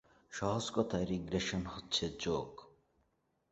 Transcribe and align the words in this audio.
সহজ 0.33 0.65
কথায় 0.73 1.05
রিগ্রেশন 1.05 1.61
হচ্ছে 1.65 2.05
যোগ। 2.19 2.49